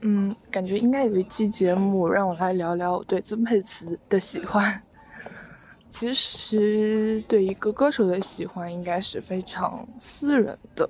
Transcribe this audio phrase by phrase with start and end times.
[0.00, 4.82] 嗯，感觉应该有一期节目让我来聊聊我对曾沛慈的喜欢。
[5.88, 10.88] 其实对一个歌手的喜欢应该是非常私人的。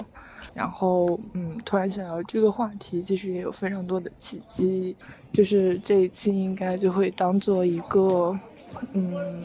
[0.52, 4.96] 然后，嗯，突然想到这个话题，其实也有非常多的契机。
[5.32, 8.34] 就是这一期应该就会当做一个，
[8.94, 9.42] 嗯，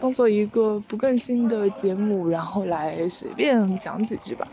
[0.00, 4.48] 当做一个不更新的节目，然后来随便讲几句吧。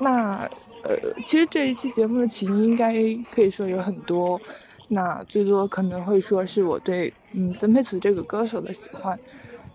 [0.00, 0.48] 那，
[0.82, 2.92] 呃，其实这一期节目的起因应该
[3.34, 4.40] 可以说有很多。
[4.88, 9.18] 那最多可能会说是我对，嗯，曾沛慈这个歌手的喜欢。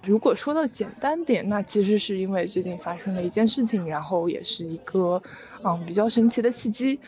[0.03, 5.21] 如果说到简单点，那其实是因为最近发生了一件事情，然后也是一个，
[5.63, 6.99] 嗯，比较神奇的契机，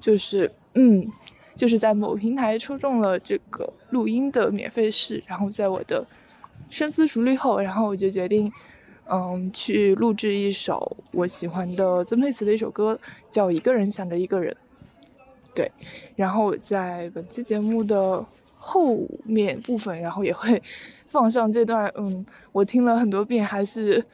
[0.00, 1.06] 就是，嗯，
[1.54, 6.04] 就是在某平台抽中了这个录音的免费试，然后在我的
[6.70, 8.50] 深思熟虑后，然后我就决定，
[9.10, 14.54] 嗯，去录制一首我喜欢的曾沛慈的一首歌，叫《一个人想着一个人》。
[15.54, 15.70] 对，
[16.16, 18.24] 然后在本期节目的
[18.54, 20.62] 后面部分，然后也会。
[21.10, 24.04] 放上这段，嗯，我听了很多遍，还是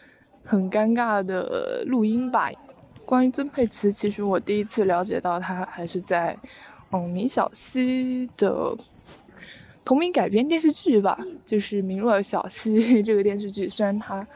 [0.43, 2.51] 很尴尬的录音吧。
[3.05, 6.35] 关于曾沛慈，其实我第一次了解到她还是在，
[6.93, 8.75] 嗯，米小溪的
[9.85, 13.69] 同名改编电视剧吧，就是《明若小溪》这个电视剧。
[13.69, 14.27] 虽然它，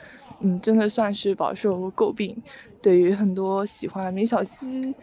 [0.40, 2.36] 嗯，真的算是饱受诟病，
[2.82, 4.94] 对于很多喜欢米小溪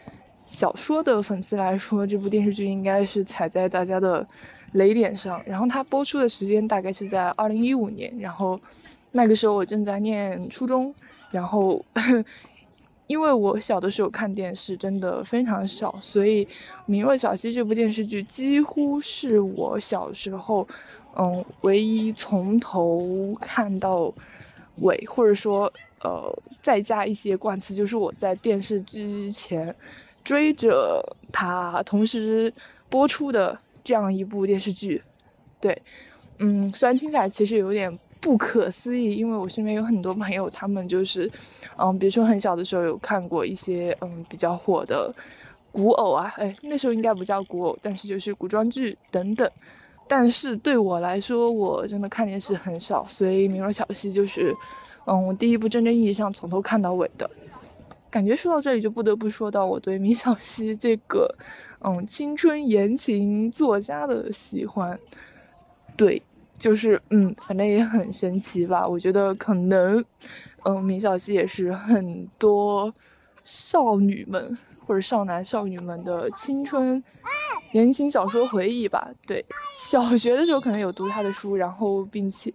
[0.46, 4.26] 小说的粉丝来说，这部电视剧应该是踩在大家的。
[4.72, 8.60] 雷点上，然后它播出的时间大概是在二零一五年，然后
[9.12, 10.94] 那个时候我正在念初中，
[11.30, 11.82] 然后
[13.08, 16.44] 因为我小的时候看电视真的非常少，所以
[16.84, 20.68] 《明若小溪》这部电视剧几乎是我小时候
[21.16, 24.12] 嗯唯一从头看到
[24.80, 29.74] 尾，或者说呃再加一些冠词，就是我在电视机前
[30.24, 32.52] 追着它同时
[32.88, 33.58] 播出的。
[33.84, 35.02] 这样一部电视剧，
[35.62, 35.80] 对，
[36.40, 37.90] 嗯，虽然听起来其实有点
[38.20, 41.30] 不可思议，因为我身边有很多朋友，他们就是，
[41.78, 45.10] 嗯，比如说很小的时候有看过一些嗯比较火的
[45.72, 49.50] 古偶啊，哎，那时候应该不叫古偶，但是就是古装剧等等。
[50.08, 54.54] 但是对我来说，我真的看电视很少，所以《明若小溪》就是，
[55.04, 57.28] 嗯，我第一部真正意义上从头看到尾的。
[58.10, 61.32] 感觉说到这里，就不得不说到我对米小溪这个，
[61.80, 64.98] 嗯，青春言情作家的喜欢。
[65.94, 66.22] 对，
[66.58, 68.88] 就是，嗯，反正也很神奇吧。
[68.88, 70.02] 我觉得可能，
[70.64, 72.90] 嗯，米小溪也是很多
[73.44, 77.04] 少女们或者少男少女们的青春
[77.72, 79.10] 言情小说回忆吧。
[79.26, 79.44] 对，
[79.76, 82.52] 小学的时候可能有读他的书，然后并且，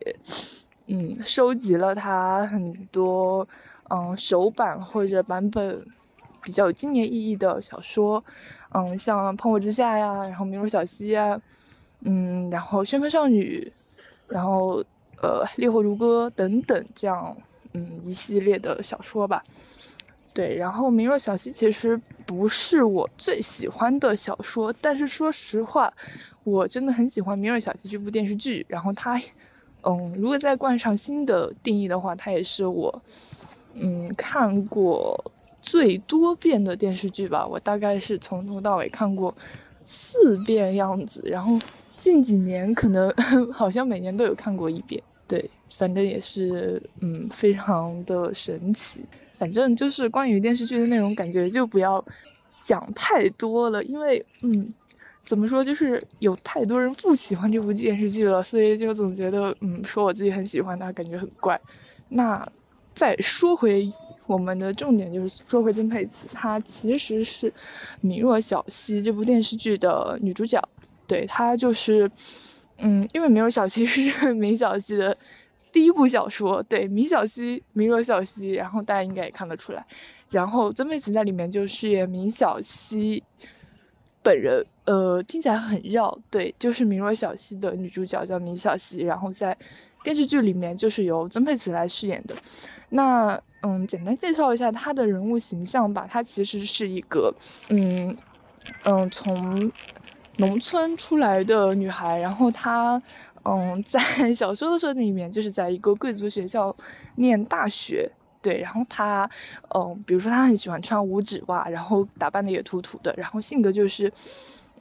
[0.87, 3.47] 嗯，收集了他很多。
[3.89, 5.85] 嗯，首版或者版本
[6.41, 8.23] 比较有纪念意义的小说，
[8.71, 11.39] 嗯，像《泡沫之夏》呀，然后《明若小溪》呀，
[11.99, 13.71] 嗯，然后《旋风少女》，
[14.33, 14.83] 然后
[15.21, 17.35] 呃，《烈火如歌》等等这样，
[17.73, 19.43] 嗯，一系列的小说吧。
[20.33, 25.93] 对，然后《明若小溪》其实不是我最喜欢的小说，但是说实话，
[26.43, 28.65] 我真的很喜欢《明若小溪》这部电视剧。
[28.67, 29.15] 然后它，
[29.83, 33.01] 嗯，如果再冠上新的定义的话，它也是我。
[33.75, 39.35] 嗯，看过最多遍的电视剧吧，我大概是从头到尾看过
[39.85, 41.21] 四遍样子。
[41.25, 43.11] 然后近几年可能
[43.53, 49.03] 好像每年都有看过一遍，对，反正也是嗯，非常的神奇。
[49.43, 52.01] 反正就是关于电视剧的内容，感觉就不要
[52.63, 54.73] 讲太多了，因为嗯，
[55.21, 61.59] 怎么说，就是有太多人不喜欢这部电视剧了，所以就总觉得嗯，说我自己很喜欢它，感觉很怪。
[62.07, 62.47] 那。
[62.95, 63.91] 再说回
[64.27, 67.49] 我们的重点，就是说回曾沛慈，她其实是
[68.01, 70.61] 《米若小溪》这部电视剧的女主角。
[71.07, 72.07] 对，她就是，
[72.77, 75.17] 嗯，因为《米若小溪》是 米小溪的
[75.73, 76.63] 第一部小说。
[76.63, 79.85] 对，米小溪，米若小溪，然后大家应该也看得出来。
[80.29, 83.21] 然后曾沛慈在里面就饰演米小溪
[84.21, 86.17] 本人，呃，听起来很绕。
[86.31, 89.57] 对，就是《米若小溪》的女主角叫米小溪，然后在
[90.03, 92.33] 电视剧里面就是由曾沛慈来饰演的。
[92.89, 96.07] 那嗯，简单介绍一下她的人物形象吧。
[96.09, 97.33] 她其实是一个
[97.69, 98.15] 嗯
[98.83, 99.71] 嗯从
[100.37, 103.01] 农村出来的女孩，然后她
[103.43, 106.75] 嗯 在小说的设定里面就是在一个贵族学校
[107.15, 108.09] 念大学，
[108.41, 108.59] 对。
[108.59, 109.29] 然后他
[109.75, 114.11] 嗯，比如说他很喜欢穿五指袜，然后打扮的也土土的，然后性格就是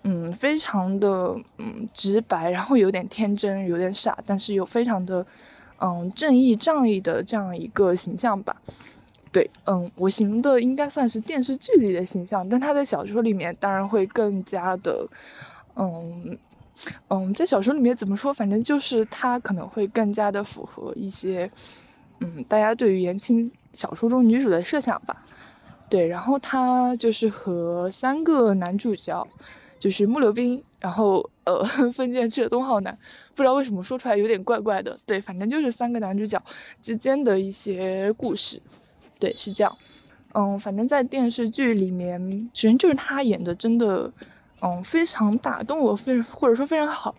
[0.05, 5.27] 嗯非常的嗯直白，然后有点天真，有点傻，但是又非常的。
[5.85, 8.55] 嗯，正义仗义的这样一个形象吧。
[9.33, 15.05] 对，嗯，我形容的应该算是电视剧里的形象，但他在小说里面当然会更加的，
[15.75, 16.39] 嗯
[17.09, 18.33] 嗯，在小说里面怎么说？
[18.33, 21.51] 反正就是他可能会更加的符合一些，
[22.21, 25.25] 嗯，大家对于言情小说中女主的设想吧。
[25.89, 29.27] 对，然后他就是和三个男主角，
[29.79, 31.63] 就是木流冰，然后呃，
[31.93, 32.97] 封建赤东浩南，
[33.35, 34.97] 不知道为什么说出来有点怪怪的。
[35.07, 36.43] 对，反正就是三个男主角
[36.81, 38.61] 之间的一些故事。
[39.19, 39.77] 对，是这样。
[40.35, 42.19] 嗯，反正在电视剧里面，
[42.55, 44.11] 首先就是他演的真的，
[44.63, 47.15] 嗯，非常打动我，非或者说非常好。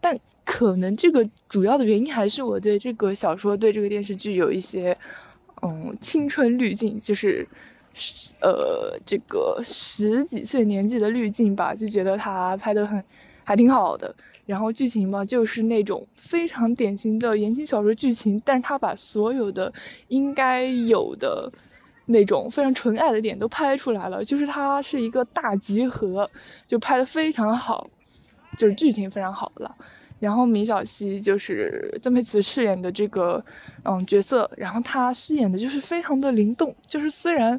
[0.00, 4.96] 但可能这个主要的原因还是我对这个小说、对这个电视剧有一些，
[5.62, 7.46] 嗯，青春滤镜，就是。
[8.40, 13.02] 呃，这个十几岁年纪的滤镜吧，就觉得他拍的很，
[13.42, 14.14] 还挺好的。
[14.46, 19.70] 然后剧情嘛，就是那种非常典型的言情小说剧情，但是他把所有的
[20.06, 21.52] 应该有的
[22.10, 26.28] 那种非常纯爱的点都拍出来了，就是它是一个大集合，
[26.66, 27.88] 就拍的非常好，
[28.58, 29.74] 就是剧情非常好了。
[30.18, 33.42] 然后米小溪就是曾沛慈饰演的这个
[33.84, 37.58] 嗯角色，然后她饰演的就是非常的灵动，就是虽然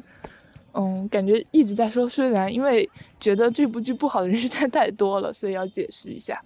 [0.72, 2.88] 嗯感觉一直在说虽然，因为
[3.18, 6.40] 觉得这部剧不好的人实在太多了，所以要解释一下。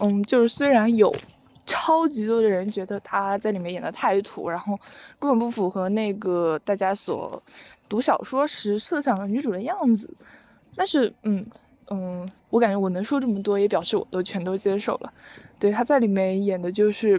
[0.00, 1.14] 嗯，就是虽然有
[1.68, 4.76] 超级多的人觉得她在里面演的太土，然后
[5.20, 7.40] 根本不符合那个大家所
[7.88, 10.10] 读小说时设想的女主的样子，
[10.74, 11.46] 但是嗯。
[11.90, 15.10] 嗯，我感觉我能说这么多，也表示我都全都接受了。
[15.58, 17.18] 对，他在里面演的就是，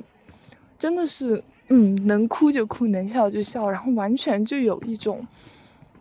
[0.78, 5.25] 真的是，嗯，能哭就哭，能笑就笑，然后完全就有一种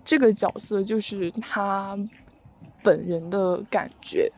[0.05, 1.99] 这个角色就是他
[2.83, 4.31] 本人的感觉。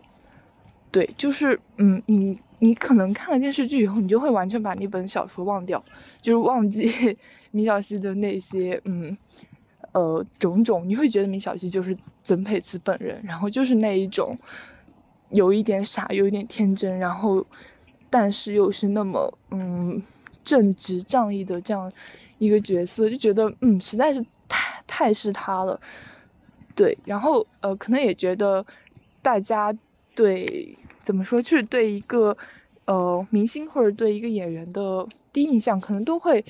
[0.92, 5.84] 对，就是，嗯，你你可能看了电视剧以后，你就会完全把那本小说忘掉，
[6.22, 6.88] 就是忘记
[7.50, 9.16] 米小溪的那些，嗯。
[9.92, 14.38] 呃，种种你会觉得米小溪就是曾沛慈本人，然后就是那一种
[15.30, 17.44] 有一点傻，有一点天真，然后
[18.08, 20.00] 但是又是那么嗯
[20.44, 21.92] 正直仗义的这样
[22.38, 25.80] 一个角色，就觉得嗯实在是太太是他了。
[26.76, 28.64] 对，然后呃可能也觉得
[29.20, 29.76] 大家
[30.14, 32.36] 对怎么说，就是对一个
[32.84, 36.44] 呃明星或者对一个演员的第一印象，可能都会。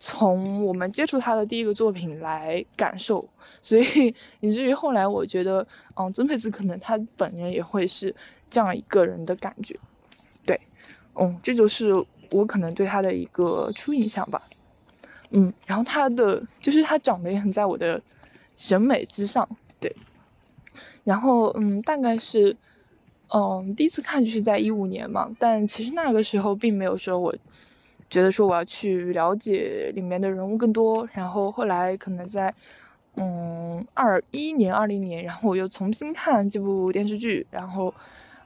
[0.00, 3.26] 从我们接触他的第一个作品来感受，
[3.62, 5.66] 所以以至于后来我觉得，
[5.96, 8.14] 嗯，曾沛慈可能他本人也会是
[8.50, 9.74] 这样一个人的感觉，
[10.44, 10.60] 对，
[11.14, 11.94] 嗯，这就是
[12.30, 14.42] 我可能对他的一个初印象吧，
[15.30, 18.02] 嗯，然后他的就是他长得也很在我的
[18.58, 19.48] 审美之上，
[19.80, 19.94] 对，
[21.04, 22.54] 然后嗯，大概是，
[23.32, 27.34] 嗯，第一次看就是在一五年嘛，但其实那个时候并没有说我。
[28.10, 32.54] 觉得说我要去了解里面的人物更多，然后后来可能在，
[33.16, 37.92] 嗯，二一年、二零年，然后我又重新看这部电视剧，然后，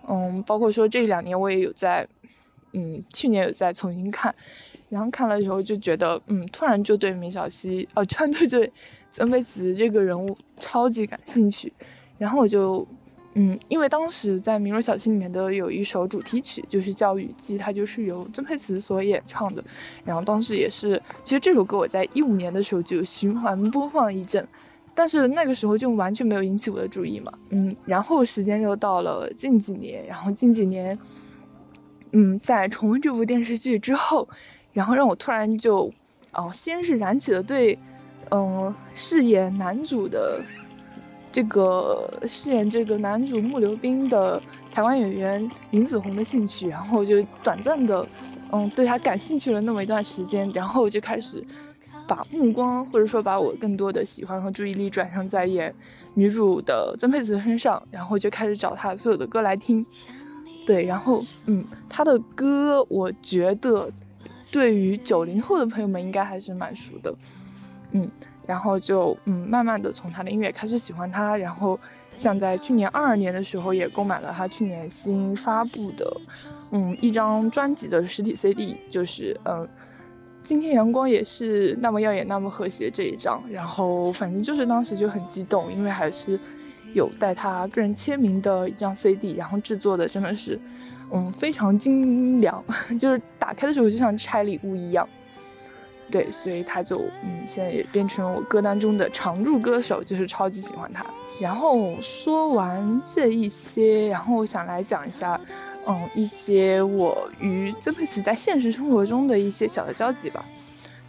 [0.09, 2.07] 嗯，包括说这两年我也有在，
[2.73, 4.35] 嗯，去年有在重新看，
[4.89, 8.73] 然后看了以后就觉得，嗯，突然就对明小溪，哦，突然对对
[9.13, 11.71] 曾沛慈这个人物超级感兴趣，
[12.17, 12.87] 然后我就。
[13.41, 19.63] 嗯，因为当时在《明若小溪》里面的有一首主题曲，就是叫《雨季》，它就是由曾沛慈所演唱的。
[20.05, 24.45] 然后当时也是，其实这首歌我在一五年的时候就循环播放一阵，
[24.93, 27.33] 但是那个时候就完全没有引起我的注意嘛。
[27.51, 30.99] 嗯，然后时间又到了近几年，然后近几年，
[32.11, 34.29] 嗯，在重温这部电视剧之后，
[34.73, 35.89] 然后让我突然就，
[36.33, 37.79] 哦，先是燃起了对，
[38.33, 40.43] 嗯，饰演男主的。
[41.39, 44.43] 这个饰演这个男主木流冰的
[44.73, 48.05] 台湾演员林子宏的兴趣，然后就短暂的，
[48.51, 51.41] 嗯，对他感兴趣了那么一段时间，然后就开始
[52.09, 55.73] 把目光或者说把我更多的喜欢和注意力转向在演
[56.15, 59.87] 女主的曾沛慈身上，然后就开始找她所有的歌来听。
[60.67, 63.89] 对，然后嗯，她的歌我觉得
[64.51, 67.15] 对于九零后的朋友们应该还是蛮熟的，
[67.93, 68.11] 嗯。
[68.49, 71.79] 然后就嗯，慢慢的从他的音乐开始喜欢他，然后
[72.17, 76.17] 像在去年二二年的时候，也购买了他去年新发布的
[76.71, 79.69] 嗯一张专辑的实体 CD，就是嗯，
[80.43, 83.43] 今天阳光也是那么耀眼，那么和谐这一张。
[83.51, 86.41] 然后反正就是当时就很激动，因为还是
[86.95, 90.59] 有带他个人签名的一张 CD，然后制作的真的是
[91.13, 92.65] 嗯非常精良，
[92.99, 95.07] 就是打开的时候就像拆礼物一样。
[96.11, 101.05] 对，所以他就嗯，现在也变成我歌单中的常驻歌手，就是超级喜欢他。
[101.39, 105.41] 然后说完这一些，然后我想来讲一下，
[105.87, 110.45] 嗯，一些我与曾沛慈在现实生活中的一些小的交集吧。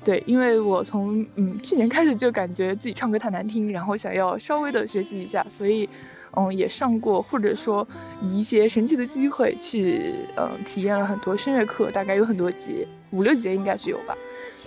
[0.04, 5.90] 对，因为我从嗯去年开始就感觉自己唱歌太难听，然后想要稍微的学习一下，所以
[6.38, 7.86] 嗯也上过，或者说
[8.22, 14.16] 以一些神奇的机会去嗯体验了很多声乐课，大概有很多节，五六节应该是有吧。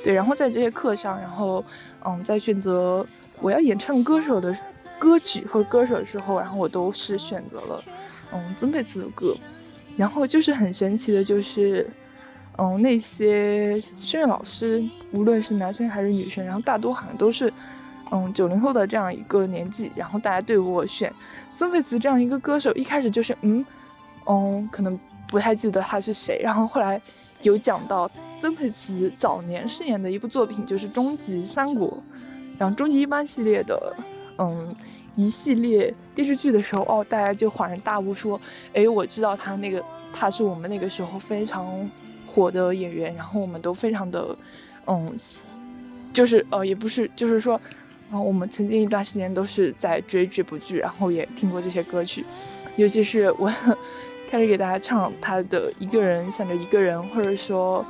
[0.03, 1.65] 对，然后在这些课上，然后
[2.05, 3.07] 嗯在选择
[3.41, 4.57] 我要演唱歌手的
[4.99, 7.83] 歌曲或者歌手的时候，然后我都是选择了
[8.33, 9.37] 嗯曾沛慈的歌，
[9.97, 11.89] 然后就是很神奇的，就是。
[12.59, 17.51] 嗯，那些声乐老师，无论是男生还是女生，然后大多好像都是，
[18.11, 19.91] 嗯，九零后的这样一个年纪。
[19.97, 21.11] 然后大家对我选
[21.57, 23.65] 曾沛慈这样一个歌手，一开始就是，嗯，
[24.27, 26.41] 嗯，可能不太记得他是谁。
[26.43, 27.01] 然后后来
[27.41, 28.09] 有讲到
[28.43, 31.89] 曾沛慈早年饰演的一部作品，就是《终极三国》，
[32.59, 33.97] 然后《终极一班》系列的，
[34.37, 34.75] 嗯，
[35.15, 38.41] 一系列电视剧的时候，哦，大家就恍然大悟，说，
[38.75, 39.81] 哎，我知道他那个，
[40.13, 41.89] 他是我们那个时候非常。
[42.35, 44.35] 火的演员，然后我们都非常的，
[44.87, 45.15] 嗯，
[46.15, 47.61] 就是呃，也不是，就是说，
[48.11, 52.25] 然后，我们曾经一段时间都是在追这部剧，然后也听过这些歌曲，
[52.77, 53.53] 尤其是我
[54.31, 57.85] 开始给大家唱他的《一个人想着一个人》，或者说，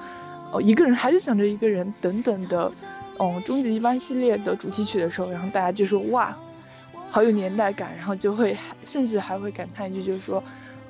[0.52, 2.70] 哦，一个人还是想着一个人等等的，
[3.18, 6.32] 嗯，终极一班系列的主题曲的时候，然后大家就说哇，
[7.10, 10.42] 好有年代感，然后就会甚至还会感叹一句，就是说。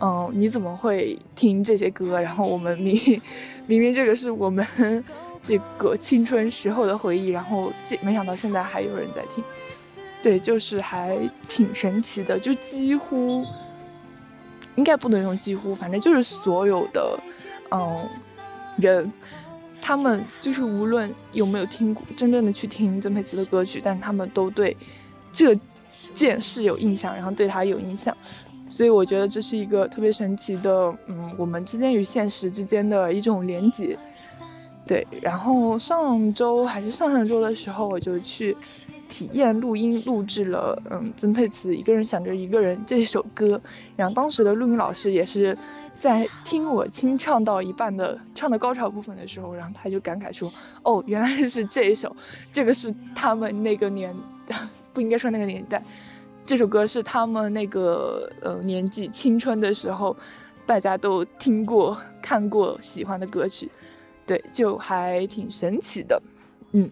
[0.04, 2.21] 嗯，你怎么会听这些歌？
[2.21, 2.97] 然后我们明
[3.69, 4.66] 明明这个是我们
[5.45, 9.45] 这个青春时候的回忆，然后这没想到现在还有人在听，
[10.21, 11.16] 对，就是还
[11.47, 13.47] 挺神奇的，就几乎
[14.75, 17.16] 应该不能用几乎，反正就是所有的
[17.71, 18.04] 嗯
[18.76, 19.12] 人，
[19.83, 24.75] 他们就是无论有没有听过真正的去听曾沛慈的歌曲，但他们都对
[25.33, 25.59] 这
[26.15, 28.17] 件事有印象，然后对他有印象。
[28.71, 33.99] 所以我觉得这是一个特别神奇的，嗯，我们之间与现实之间的一种连接，
[34.87, 35.07] 对。
[35.21, 38.57] 然后上周还是上上周的时候，我就去
[39.12, 43.61] 体验录音录制了，嗯，曾沛慈《一个人想着一个人》这首歌。
[43.95, 45.57] 然后当时的录音老师也是
[45.92, 50.50] 在听我清唱到一半的唱的高潮部分的时候，然后他就感慨说
[50.83, 52.16] ：“哦，原来是这一首，
[52.50, 54.16] 这个是他们那个年，
[54.95, 55.83] 不应该说那个年代。”
[56.47, 60.16] 这首歌是他们那个呃年纪青春的时候，
[60.64, 63.71] 大家都听过、看过、喜欢的歌曲，
[64.26, 66.21] 对，就还挺神奇的，
[66.73, 66.88] 嗯。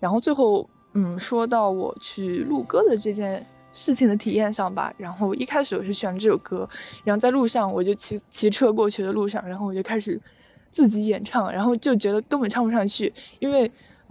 [0.00, 6.68] 然后最后，嗯，说到我去录歌的这件事情的体验上吧，然后一开始我是选这首歌，
[7.04, 10.20] 然后在路上我就骑骑车过去的路上，然后我就开始
[10.70, 13.70] 自己演唱，然后就觉得根本唱不上去，因为，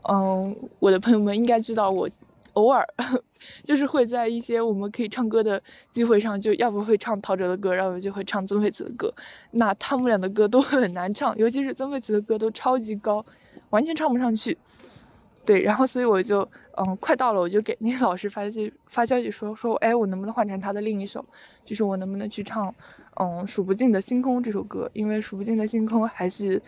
[0.10, 2.08] 嗯，我的朋友们应该知道我。
[2.54, 2.88] 偶尔，
[3.66, 5.60] 就是会在一些我们可以唱歌的
[5.90, 9.12] 机会上，就要不会唱陶喆的歌，要不就会唱曾沛慈的歌。
[9.50, 13.26] 那他们俩的歌都很难唱，尤其是曾沛慈的歌都超级高，
[13.72, 14.56] 完全唱不上去。
[15.46, 16.48] 对，然后所以我就，
[16.78, 21.24] 嗯，快到了，我就给那个老师发消息，发消息说说，哎，我能不能换成他的另一首？
[21.64, 22.74] 就是我能不能去唱，
[23.20, 24.90] 嗯，数不尽的星空这首歌？
[24.94, 26.62] 因为数不尽的星空还是。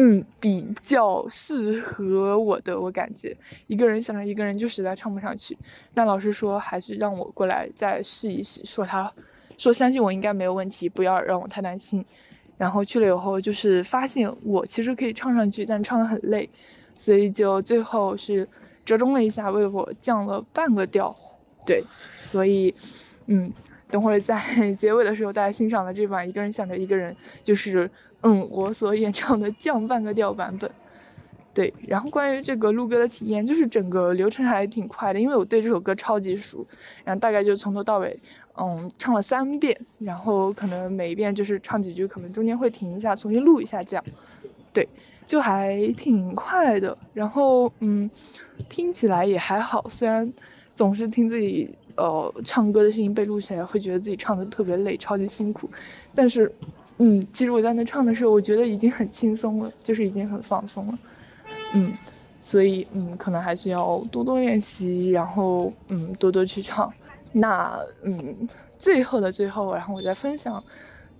[0.00, 3.36] 嗯，比较适合我的，我感觉
[3.66, 5.58] 一个人想着一个人就实在唱不上去。
[5.92, 9.12] 但老师说还是让我过来再试一试，说他
[9.56, 12.04] 说相信我应该没有问题，不要让我太担心。
[12.56, 16.48] 然后去了以后就是发现我其实可以唱上去，但唱得很累，
[16.98, 18.46] 所以就最后是
[18.84, 21.16] 折中了一下，为我降了半个调。
[21.64, 21.82] 对，
[22.20, 22.74] 所以
[23.26, 23.50] 嗯，
[23.90, 24.38] 等会儿在
[24.76, 27.90] 结尾的时候大家欣赏的这版一个人想着一个人就是。
[28.22, 30.68] 嗯，我所演唱的降半个调版本，
[31.54, 31.72] 对。
[31.86, 36.66] 然后关于这个录歌的体验，就是整个流程还挺快的，因为我对这首歌超级熟，
[37.04, 38.12] 然后大概就从头到尾，
[38.58, 44.04] 嗯，唱了三遍，然后可能每一遍就是唱几句，可能中间会停一下，重新录一下这样，
[44.72, 44.88] 对，
[45.28, 46.98] 就还挺快的。
[47.14, 48.10] 然后嗯，
[48.68, 50.28] 听起来也还好，虽然
[50.74, 55.70] 总是听自己呃唱歌的声音被录下来，会觉得自己唱的特别累，超级辛苦，
[56.12, 56.52] 但是。
[57.00, 60.98] 嗯，其实我在那唱的时候，我觉得已经很轻松了，就是已经很放松了。
[61.72, 61.94] 嗯，
[62.42, 66.92] 所以嗯，可能还是要多多练习，然后嗯，多多去唱。
[67.30, 68.48] 那嗯，
[68.80, 70.60] 最后的最后，然后我再分享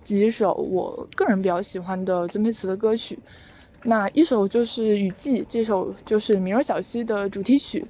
[0.03, 3.17] 几首我个人比较喜欢的曾沛慈的歌曲。
[3.83, 7.85] 那一首就是《雨季》，这首就是《明日小溪》的主题曲。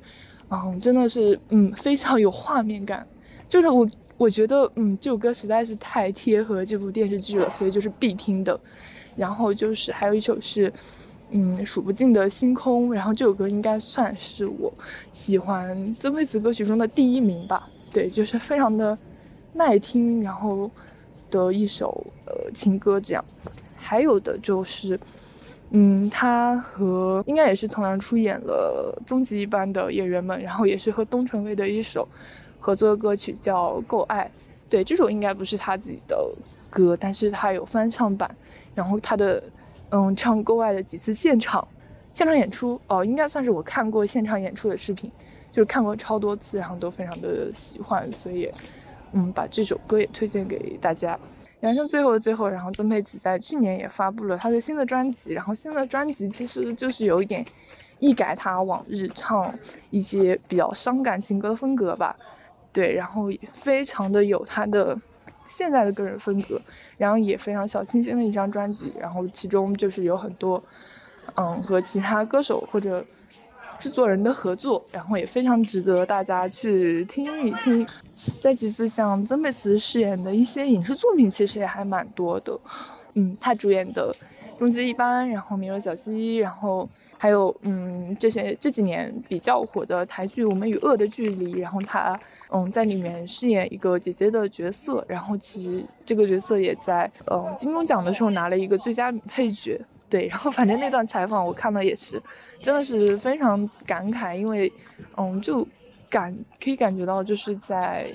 [0.49, 3.05] 嗯，真的是嗯，非常有画面感，
[3.47, 3.89] 就是我。
[4.19, 8.59] 我觉得，嗯，这首歌实在是太贴合这部电视剧了，所以就是必听的。
[9.15, 10.69] 然后就是还有一首是，
[11.29, 12.93] 嗯，数不尽的星空。
[12.93, 14.73] 然后这首歌应该算是我
[15.13, 17.69] 喜欢曾沛慈歌曲中的第一名吧。
[17.93, 18.97] 对，就是非常的
[19.53, 20.69] 耐听，然后
[21.31, 23.23] 的一首呃情歌这样。
[23.77, 24.99] 还有的就是，
[25.71, 32.07] 嗯，他和应该也是同样出演了《终极一班》的演员们，然后也是和东城卫的一首
[32.59, 34.25] 合作的歌曲叫《够爱》。
[34.67, 36.31] 对，这首应该不是他自己的
[36.69, 38.29] 歌，但是他有翻唱版。
[38.73, 39.43] 然后他的
[39.89, 41.67] 嗯唱《够爱》的几次现场
[42.13, 45.11] 现场演出哦，应该算是我看过现场演出的视频，
[45.51, 48.49] 就是看过超多次，然后都非常的喜欢，所以
[49.11, 51.19] 嗯把这首歌也推荐给大家。
[51.59, 57.45] 然后最后的最后，然后曾沛慈在去年也发布了她的新的专辑，然后新的专辑其实就是有一点
[57.99, 59.53] 一改她往日唱
[59.89, 62.15] 一些比较伤感情歌的风格吧，
[62.71, 64.97] 对，然后也非常的有她的
[65.47, 66.61] 现在的个人风格，
[66.97, 70.63] 然后也非常小清新的一张专辑，然后其中就是有很多
[71.35, 73.05] 嗯和其他歌手或者。
[73.79, 77.87] 制作人的合作，然后也非常值得大家去听一听。
[78.41, 82.59] 再其次，像曾沛慈饰演的一些影视作品，其实也还蛮多的。
[83.13, 84.13] 嗯，她主演的
[84.59, 92.19] 《终极一班》，然后《明日小溪》，然后还有嗯这些这几年比较火的台剧《我们与恶的距离》，然后她
[92.51, 99.79] 嗯在里面饰演一个姐姐的角色，然后其实这个角色也在嗯金钟奖的时候拿了一个最佳配角。
[100.09, 102.21] 对，然后反正那段采访我看了也是，
[102.63, 104.71] 真的是非常感慨，因为，
[105.15, 105.65] 嗯，就
[106.09, 108.09] 感可以感觉到就是在，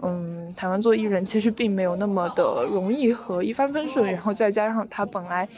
[0.00, 5.48] 嗯，台湾做艺人其实并没有那么的容易和一帆风顺，然后再加上他本来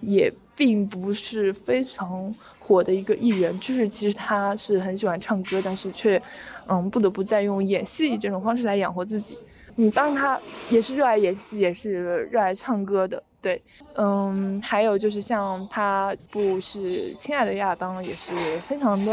[0.00, 6.20] 也并不是非常火的一个艺人，就是其实他是很喜欢唱歌，但是却，
[6.68, 9.38] 嗯，不得不再用演戏这种方式来养活自己。
[9.76, 13.20] 嗯，当然他也是热爱演戏，也是热爱唱歌的。
[13.44, 13.60] 对，
[13.96, 19.12] 嗯，还有就是像他不是亲爱的亚当，也是非常的。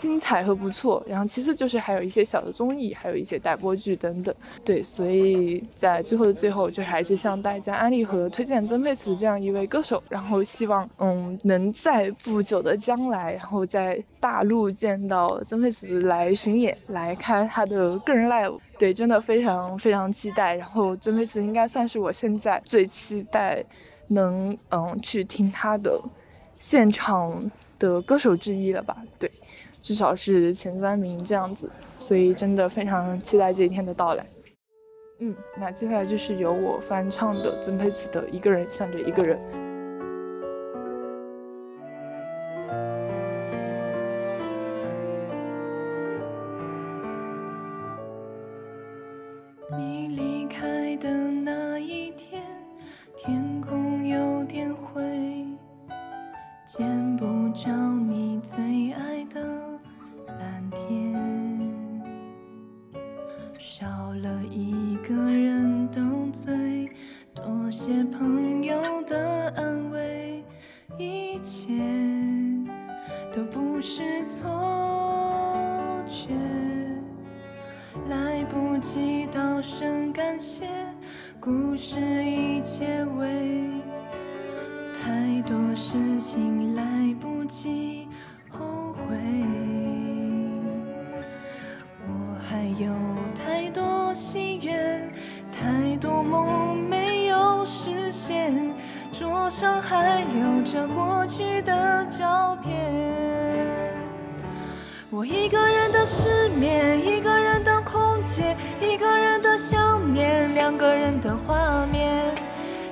[0.00, 4.34] 精彩和不错，然后其次就是还有一些小的综艺，还有一些待播剧等等。
[4.64, 18.58] 对，所以在最后的最后，就还是向大家安利和推荐曾沛慈这样一位歌手，然后希望嗯能在不久的将来，然后在大陆见到曾沛慈来巡演，来开他的个人 live。
[18.78, 20.54] 对，真的非常非常期待。
[20.54, 23.62] 然后曾沛慈应该算是我现在最期待
[24.08, 26.00] 能嗯去听他的
[26.58, 27.38] 现场
[27.78, 28.96] 的歌手之一了吧？
[29.18, 29.30] 对。
[29.80, 34.26] 至少是前三名这样子，所以真的非常期待这一天的到来。
[35.20, 39.38] 嗯，那接下来就是由我翻唱的曾沛慈的《一个人想着一个人》。
[79.62, 80.66] 声感谢，
[81.38, 83.70] 故事已结尾，
[85.02, 86.82] 太多事情来
[87.20, 88.08] 不及
[88.48, 89.16] 后悔，
[92.06, 92.90] 我还有
[93.34, 95.12] 太多心愿，
[95.52, 98.54] 太多梦没有实现，
[99.12, 102.70] 桌上还留着过去的照片。
[105.12, 108.56] 我一个人的失眠，一个人的空姐。
[108.80, 112.34] 一个人的想念，两个人的画面。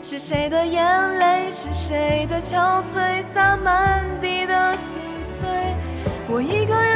[0.02, 1.50] 是谁的眼泪？
[1.50, 3.22] 是谁的憔悴？
[3.22, 5.48] 洒满地的心碎。
[6.28, 6.87] 我一个人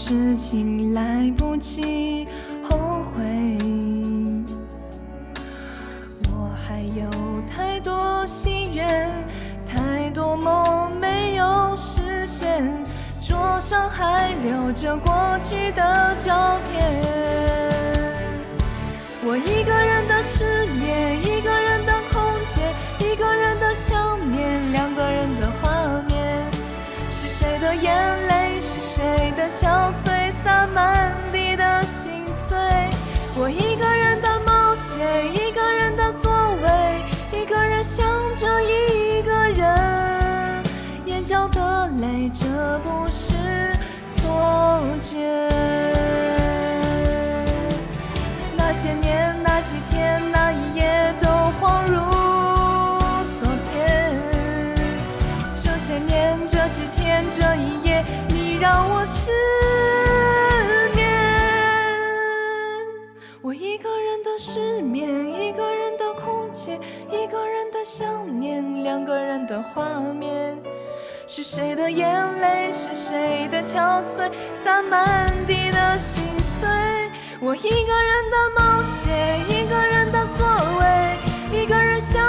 [0.00, 2.24] 事情来不及
[2.62, 3.58] 后悔，
[6.30, 7.10] 我还有
[7.48, 8.86] 太多心愿，
[9.66, 12.64] 太多梦没有实现。
[13.20, 16.88] 桌上还留着过去的照片，
[19.24, 22.72] 我一个人的失眠，一个人的空间。
[23.00, 26.46] 一个人的想念，两个人的画面，
[27.10, 27.92] 是谁的眼
[28.28, 28.47] 泪，
[28.98, 32.58] 谁的憔悴洒满地的心碎？
[33.36, 38.04] 我一个人的冒险一个人的座位一个人想
[69.48, 70.56] 的画面。
[71.26, 72.08] 是谁的眼
[72.40, 72.70] 泪？
[72.72, 74.30] 是谁的憔悴？
[74.54, 76.68] 洒满地的心碎。
[77.40, 80.46] 我一个人的冒险，一个人的座
[80.80, 82.22] 位，一个人想